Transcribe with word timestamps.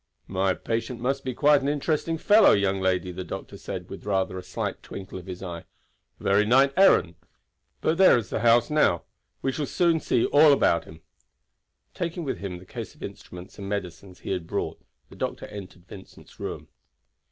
"My 0.25 0.55
patient 0.55 0.99
must 0.99 1.23
be 1.23 1.35
quite 1.35 1.61
an 1.61 1.69
interesting 1.69 2.17
fellow, 2.17 2.53
young 2.53 2.81
lady," 2.81 3.11
the 3.11 3.23
doctor 3.23 3.55
said, 3.55 3.87
with 3.87 4.03
a 4.03 4.09
rather 4.09 4.41
slight 4.41 4.81
twinkle 4.81 5.19
of 5.19 5.27
his 5.27 5.43
eye. 5.43 5.65
"A 6.19 6.23
very 6.23 6.43
knight 6.43 6.73
errant. 6.75 7.17
But 7.81 7.99
there 7.99 8.17
is 8.17 8.31
the 8.31 8.39
house 8.39 8.71
now; 8.71 9.03
we 9.43 9.51
shall 9.51 9.67
soon 9.67 9.99
see 9.99 10.25
all 10.25 10.51
about 10.53 10.85
him." 10.85 11.01
Taking 11.93 12.23
with 12.23 12.39
him 12.39 12.57
the 12.57 12.65
case 12.65 12.95
of 12.95 13.03
instruments 13.03 13.59
and 13.59 13.69
medicines 13.69 14.21
he 14.21 14.31
had 14.31 14.47
brought, 14.47 14.81
the 15.11 15.15
doctor 15.15 15.45
entered 15.45 15.85
Vincent's 15.87 16.39
room. 16.39 16.67